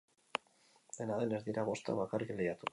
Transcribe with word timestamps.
Dena 0.97 1.19
den, 1.21 1.37
ez 1.41 1.43
dira 1.51 1.67
bostak 1.71 2.03
bakarrik 2.03 2.37
lehiatu. 2.41 2.69